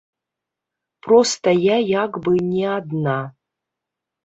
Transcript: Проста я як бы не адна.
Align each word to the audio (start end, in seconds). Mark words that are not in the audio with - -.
Проста 1.07 1.49
я 1.65 1.77
як 2.03 2.11
бы 2.25 2.31
не 2.49 2.65
адна. 2.79 3.19